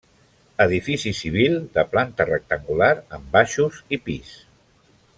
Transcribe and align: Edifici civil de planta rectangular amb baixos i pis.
Edifici 0.63 1.11
civil 1.17 1.59
de 1.77 1.83
planta 1.93 2.27
rectangular 2.31 2.91
amb 3.19 3.31
baixos 3.39 3.81
i 3.99 4.01
pis. 4.09 4.35